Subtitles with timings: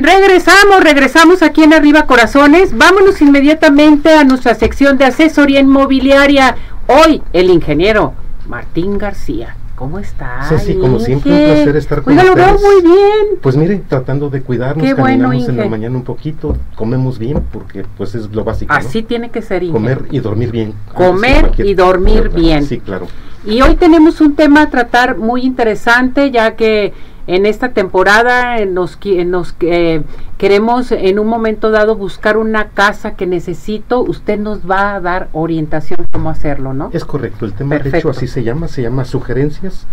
[0.00, 2.76] Regresamos, regresamos aquí en Arriba Corazones.
[2.76, 6.56] Vámonos inmediatamente a nuestra sección de asesoría inmobiliaria.
[6.86, 8.14] Hoy el ingeniero
[8.48, 9.56] Martín García.
[9.74, 10.48] ¿Cómo está?
[10.48, 13.38] Sí, sí, como siempre, un placer estar con Oiga, lo veo muy bien.
[13.42, 17.42] Pues mire, tratando de cuidarnos, Qué bueno, caminamos en la mañana un poquito, comemos bien,
[17.50, 18.78] porque pues es lo básico, ¿no?
[18.78, 19.72] Así tiene que ser, Inge.
[19.72, 20.74] Comer y dormir bien.
[20.94, 22.64] Comer y dormir bien.
[22.64, 23.08] Sí, claro.
[23.44, 26.92] Y hoy tenemos un tema a tratar muy interesante, ya que
[27.30, 30.02] en esta temporada nos, eh,
[30.36, 34.00] queremos en un momento dado buscar una casa que necesito.
[34.02, 36.90] Usted nos va a dar orientación cómo hacerlo, ¿no?
[36.92, 39.86] Es correcto, el tema de hecho así se llama, se llama sugerencias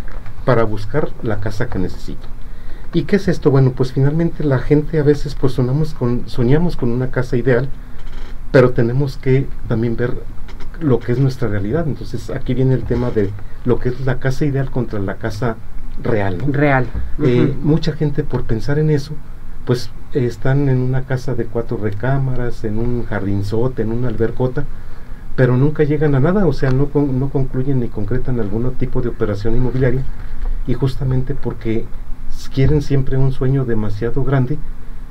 [0.45, 2.27] para buscar la casa que necesito.
[2.91, 3.51] ¿Y qué es esto?
[3.51, 7.69] Bueno, pues finalmente la gente a veces pues soñamos con, soñamos con una casa ideal,
[8.51, 10.15] pero tenemos que también ver
[10.79, 11.85] lo que es nuestra realidad.
[11.85, 13.29] Entonces aquí viene el tema de
[13.63, 15.55] lo que es la casa ideal contra la casa
[16.03, 16.37] real.
[16.37, 16.51] ¿no?
[16.53, 16.85] Real.
[17.23, 19.13] Eh, mucha gente por pensar en eso,
[19.65, 24.63] pues eh, están en una casa de cuatro recámaras, en un jardinzote, en una albercota,
[25.35, 29.01] pero nunca llegan a nada, o sea, no, con- no concluyen ni concretan algún tipo
[29.01, 30.03] de operación inmobiliaria,
[30.65, 31.85] y justamente porque
[32.53, 34.57] quieren siempre un sueño demasiado grande,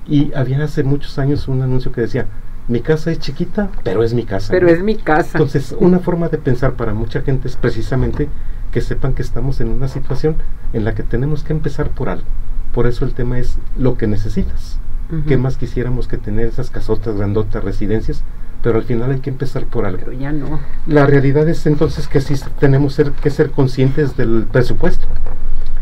[0.09, 2.27] y había hace muchos años un anuncio que decía,
[2.69, 4.49] mi casa es chiquita, pero es mi casa.
[4.51, 4.73] Pero ¿no?
[4.73, 5.39] es mi casa.
[5.39, 8.29] Entonces, una forma de pensar para mucha gente es precisamente
[8.77, 10.37] que sepan que estamos en una situación
[10.75, 12.27] en la que tenemos que empezar por algo.
[12.75, 14.79] Por eso el tema es lo que necesitas.
[15.27, 18.23] ¿Qué más quisiéramos que tener esas casotas, grandotas, residencias?
[18.63, 20.01] Pero al final hay que empezar por algo.
[20.05, 20.61] Pero ya no.
[20.87, 25.07] La realidad es entonces que sí tenemos ser- que ser conscientes del presupuesto.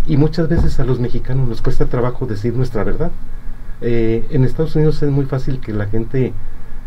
[0.06, 3.10] Y muchas veces a los mexicanos nos cuesta trabajo decir nuestra verdad.
[3.80, 6.32] Eh, en Estados Unidos es muy fácil que la gente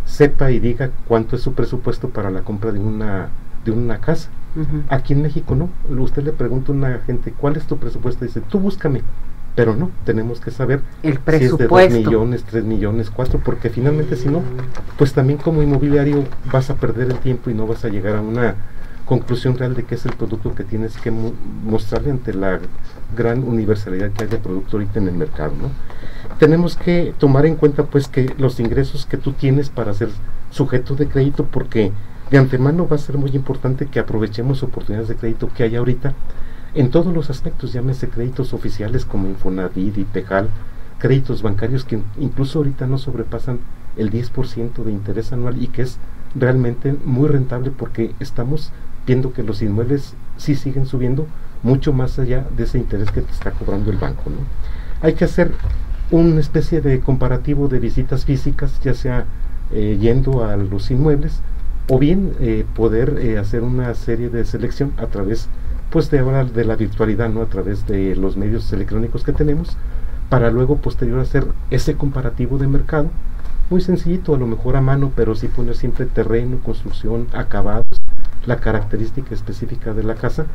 [0.06, 3.28] sepa y diga cuánto es su presupuesto para la compra de una,
[3.74, 4.30] de una casa.
[4.90, 5.70] Aquí en México no.
[6.02, 9.02] Usted le pregunta a una gente cuál es tu presupuesto y dice, tú búscame.
[9.56, 11.98] Pero no, tenemos que saber El si es de 2 presupuesto.
[11.98, 14.42] millones, 3 millones, 4, porque finalmente si no,
[14.98, 18.22] pues también como inmobiliario vas a perder el tiempo y no vas a llegar a
[18.22, 18.56] una
[19.06, 22.60] conclusión real de qué es el producto que tienes que mo- mostrarle ante la
[23.16, 25.54] gran universalidad que hay de producto ahorita en el mercado.
[25.60, 25.70] ¿no?
[26.40, 30.10] Tenemos que tomar en cuenta pues que los ingresos que tú tienes para ser
[30.52, 31.92] sujeto de crédito, porque
[32.30, 36.14] de antemano va a ser muy importante que aprovechemos oportunidades de crédito que hay ahorita
[36.74, 40.50] en todos los aspectos, llámese créditos oficiales como Infonavit y Pejal,
[41.00, 43.60] créditos bancarios que incluso ahorita no sobrepasan
[43.96, 45.98] el 10% de interés anual y que es
[46.36, 48.72] realmente muy rentable porque estamos
[49.08, 51.26] viendo que los inmuebles sí siguen subiendo
[51.64, 54.30] mucho más allá de ese interés que te está cobrando el banco.
[54.30, 54.38] ¿no?
[55.02, 55.52] Hay que hacer
[56.12, 59.26] una especie de comparativo de visitas físicas, ya sea
[59.72, 61.42] eh, yendo a los inmuebles
[61.90, 65.48] o bien eh, poder eh, hacer una serie de selección a través
[65.90, 67.42] pues de ahora de la virtualidad, ¿no?
[67.42, 69.78] A través de los medios electrónicos que tenemos,
[70.30, 73.10] para luego posterior hacer ese comparativo de mercado,
[73.70, 77.86] muy sencillito, a lo mejor a mano, pero sí poner siempre terreno, construcción, acabados,
[78.46, 80.46] la característica específica de la casa,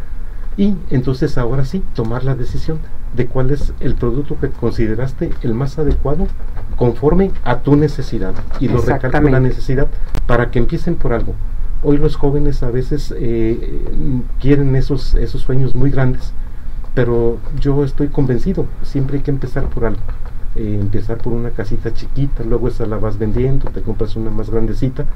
[0.56, 2.78] y entonces ahora sí tomar la decisión
[3.16, 6.26] de cuál es el producto que consideraste el más adecuado
[6.76, 8.34] conforme a tu necesidad.
[8.60, 9.88] Y lo recalco la necesidad
[10.26, 11.34] para que empiecen por algo.
[11.82, 13.80] Hoy los jóvenes a veces eh,
[14.40, 16.32] quieren esos, esos sueños muy grandes,
[16.94, 20.00] pero yo estoy convencido, siempre hay que empezar por algo.
[20.54, 24.50] Eh, empezar por una casita chiquita, luego esa la vas vendiendo, te compras una más
[24.50, 25.06] grandecita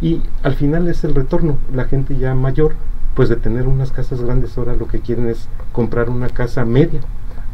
[0.00, 1.58] y al final es el retorno.
[1.72, 2.74] La gente ya mayor,
[3.14, 7.00] pues de tener unas casas grandes, ahora lo que quieren es comprar una casa media.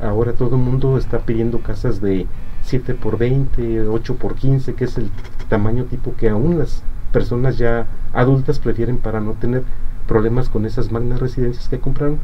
[0.00, 2.26] Ahora todo el mundo está pidiendo casas de
[2.62, 5.10] 7 por 20, 8 por 15, que es el
[5.50, 9.64] tamaño tipo que aún las personas ya adultas prefieren para no tener
[10.06, 12.18] problemas con esas magnas residencias que compraron.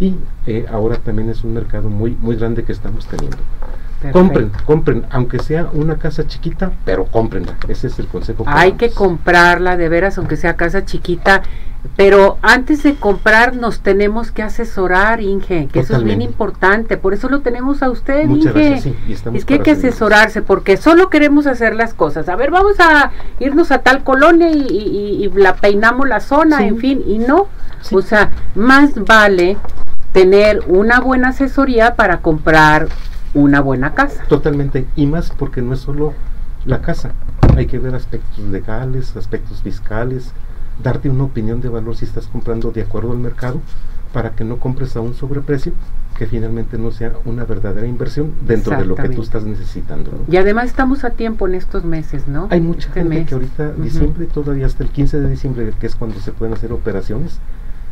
[0.00, 0.16] Y
[0.46, 3.38] eh, ahora también es un mercado muy, muy grande que estamos teniendo.
[4.00, 4.18] Perfecto.
[4.18, 7.56] Compren, compren, aunque sea una casa chiquita, pero cómprenla.
[7.68, 8.44] Ese es el consejo.
[8.46, 11.42] Hay que comprarla de veras, aunque sea casa chiquita.
[11.96, 16.96] Pero antes de comprar nos tenemos que asesorar, Inge, que eso es bien importante.
[16.96, 18.68] Por eso lo tenemos a usted, Muchas Inge.
[18.70, 22.28] gracias, sí, y es que hay que asesorarse porque solo queremos hacer las cosas.
[22.28, 26.58] A ver, vamos a irnos a tal colonia y, y- y la peinamos la zona,
[26.58, 26.64] Sí.
[26.64, 27.46] en fin, y no.
[27.82, 27.94] Sí.
[27.94, 29.56] O sea, más vale
[30.12, 32.88] tener una buena asesoría para comprar
[33.34, 34.22] una buena casa.
[34.28, 36.12] Totalmente, y más porque no es solo
[36.64, 37.12] la casa,
[37.56, 40.32] hay que ver aspectos legales, aspectos fiscales,
[40.82, 43.60] darte una opinión de valor si estás comprando de acuerdo al mercado,
[44.12, 45.72] para que no compres a un sobreprecio
[46.16, 50.12] que finalmente no sea una verdadera inversión dentro de lo que tú estás necesitando.
[50.12, 50.18] ¿no?
[50.32, 52.48] Y además estamos a tiempo en estos meses, ¿no?
[52.50, 53.28] Hay mucha Este gente mes.
[53.28, 56.72] que ahorita, diciembre, todavía hasta el 15 de diciembre, que es cuando se pueden hacer
[56.72, 57.38] operaciones,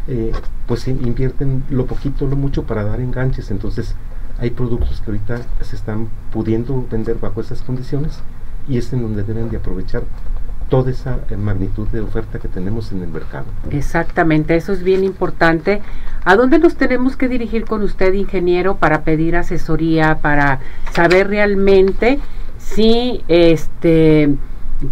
[0.09, 0.33] eh,
[0.67, 3.51] pues in- invierten lo poquito, lo mucho para dar enganches.
[3.51, 3.95] Entonces,
[4.39, 8.21] hay productos que ahorita se están pudiendo vender bajo esas condiciones
[8.69, 10.03] y es en donde deben de aprovechar
[10.69, 13.45] toda esa eh, magnitud de oferta que tenemos en el mercado.
[13.71, 15.83] Exactamente, eso es bien importante.
[16.25, 20.61] ¿A dónde nos tenemos que dirigir con usted, ingeniero, para pedir asesoría, para
[20.93, 22.19] saber realmente
[22.59, 24.35] si este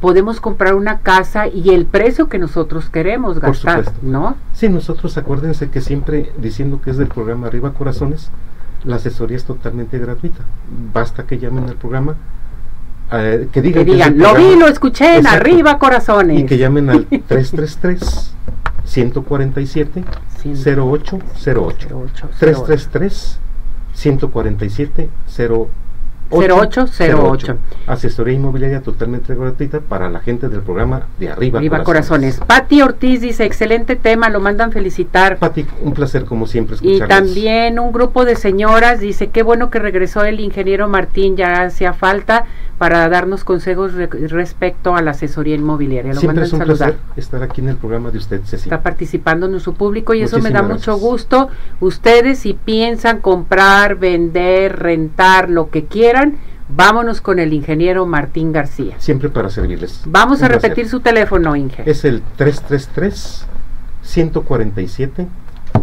[0.00, 4.36] podemos comprar una casa y el precio que nosotros queremos gastar, ¿no?
[4.52, 8.30] Sí, nosotros acuérdense que siempre diciendo que es del programa Arriba Corazones,
[8.84, 10.44] la asesoría es totalmente gratuita.
[10.92, 12.16] Basta que llamen al programa,
[13.12, 16.40] eh, que digan, lo vi, lo escuché en Arriba Corazones.
[16.40, 18.34] Y que llamen al 333
[18.84, 20.04] 147
[20.44, 21.88] 0808.
[22.38, 23.38] 333
[23.94, 25.81] 147 0808.
[26.32, 27.58] 0808.
[27.86, 32.40] Asesoría inmobiliaria totalmente gratuita para la gente del programa de Arriba, Arriba Corazones.
[32.46, 35.38] Pati Ortiz dice, excelente tema, lo mandan felicitar.
[35.38, 39.78] Pati, un placer como siempre Y también un grupo de señoras dice, qué bueno que
[39.78, 42.46] regresó el ingeniero Martín, ya hacía falta
[42.78, 46.14] para darnos consejos respecto a la asesoría inmobiliaria.
[46.14, 48.74] Lo Siempre es un placer estar aquí en el programa de usted, Cecilia.
[48.74, 51.48] Está participando en su público y eso me da mucho gusto.
[51.80, 56.21] Ustedes si piensan comprar, vender, rentar, lo que quieran,
[56.68, 58.96] vámonos con el ingeniero Martín García.
[58.98, 60.02] Siempre para servirles.
[60.06, 61.82] Vamos a repetir su teléfono, Inge.
[61.86, 63.46] Es el 333
[64.02, 65.26] 147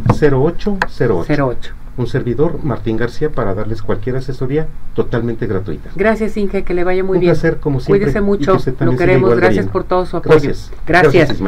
[0.09, 1.44] 0808.
[1.44, 5.89] 08 un servidor, Martín García, para darles cualquier asesoría totalmente gratuita.
[5.95, 7.33] Gracias, Inge, que le vaya muy un bien.
[7.33, 10.36] Placer, como siempre, Cuídese mucho, lo queremos, gracias por todo su apoyo.
[10.36, 10.71] Gracias.
[10.88, 11.13] Gracias.
[11.13, 11.41] gracias